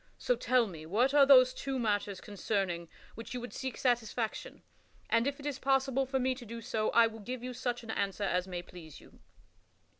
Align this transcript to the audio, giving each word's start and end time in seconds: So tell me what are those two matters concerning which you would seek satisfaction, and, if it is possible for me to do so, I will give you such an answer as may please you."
So 0.17 0.35
tell 0.35 0.65
me 0.65 0.87
what 0.87 1.13
are 1.13 1.27
those 1.27 1.53
two 1.53 1.77
matters 1.77 2.19
concerning 2.19 2.89
which 3.13 3.35
you 3.35 3.39
would 3.39 3.53
seek 3.53 3.77
satisfaction, 3.77 4.63
and, 5.11 5.27
if 5.27 5.39
it 5.39 5.45
is 5.45 5.59
possible 5.59 6.07
for 6.07 6.17
me 6.17 6.33
to 6.33 6.43
do 6.43 6.59
so, 6.59 6.89
I 6.89 7.05
will 7.05 7.19
give 7.19 7.43
you 7.43 7.53
such 7.53 7.83
an 7.83 7.91
answer 7.91 8.23
as 8.23 8.47
may 8.47 8.63
please 8.63 8.99
you." 8.99 9.19